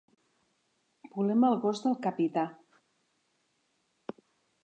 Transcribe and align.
Volem 1.17 1.45
el 1.49 1.59
gos 1.65 1.83
del 1.83 1.99
capità. 2.07 2.47